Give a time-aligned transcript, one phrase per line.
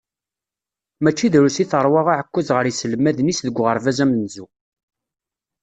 [1.03, 4.45] Mačči drus i terwa aɛekkaz ɣer yiselmaden-is deg uɣerbaz amenzu.